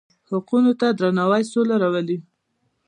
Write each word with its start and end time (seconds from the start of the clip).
حقونو 0.29 0.71
ته 0.79 0.87
درناوی 0.99 1.43
سوله 1.51 1.75
راولي. 1.83 2.17